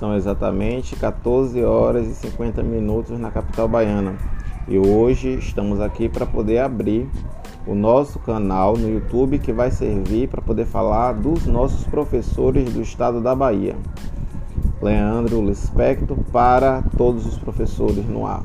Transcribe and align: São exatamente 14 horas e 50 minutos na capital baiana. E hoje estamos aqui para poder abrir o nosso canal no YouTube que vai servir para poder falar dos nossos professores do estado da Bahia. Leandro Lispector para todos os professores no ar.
São 0.00 0.16
exatamente 0.16 0.96
14 0.96 1.62
horas 1.62 2.06
e 2.06 2.14
50 2.14 2.62
minutos 2.62 3.18
na 3.18 3.30
capital 3.30 3.68
baiana. 3.68 4.16
E 4.66 4.78
hoje 4.78 5.34
estamos 5.34 5.78
aqui 5.78 6.08
para 6.08 6.24
poder 6.24 6.60
abrir 6.60 7.06
o 7.66 7.74
nosso 7.74 8.18
canal 8.18 8.78
no 8.78 8.88
YouTube 8.88 9.38
que 9.38 9.52
vai 9.52 9.70
servir 9.70 10.26
para 10.26 10.40
poder 10.40 10.64
falar 10.64 11.12
dos 11.12 11.44
nossos 11.44 11.86
professores 11.86 12.72
do 12.72 12.80
estado 12.80 13.20
da 13.20 13.34
Bahia. 13.34 13.76
Leandro 14.80 15.44
Lispector 15.44 16.16
para 16.32 16.82
todos 16.96 17.26
os 17.26 17.36
professores 17.36 18.08
no 18.08 18.26
ar. 18.26 18.42